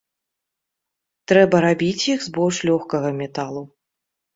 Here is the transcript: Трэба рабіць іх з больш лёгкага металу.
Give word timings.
Трэба 1.33 1.55
рабіць 1.67 2.03
іх 2.13 2.19
з 2.27 2.37
больш 2.41 2.57
лёгкага 2.73 3.09
металу. 3.23 3.61